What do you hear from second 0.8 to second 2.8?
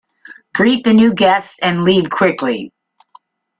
the new guests and leave quickly.